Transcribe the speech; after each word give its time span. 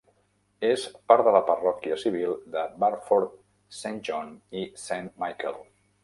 És 0.67 0.83
part 1.11 1.25
de 1.25 1.33
la 1.35 1.41
parròquia 1.49 1.97
civil 2.03 2.33
de 2.55 2.63
Barford 2.83 3.35
Saint 3.81 3.99
John 4.09 4.31
i 4.63 4.63
Saint 4.85 5.11
Michael. 5.25 5.61